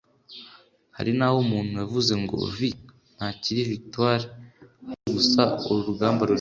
Hari 0.97 1.11
naho 1.17 1.35
umuntu 1.45 1.73
yavuze 1.81 2.13
ngo 2.23 2.35
“V” 2.55 2.57
ntakiri 3.15 3.69
victoire 3.73 4.23
nkaho 4.29 4.83
ariwe 4.83 5.11
gusa 5.17 5.41
uru 5.69 5.81
rugamba 5.89 6.19
rureba 6.21 6.29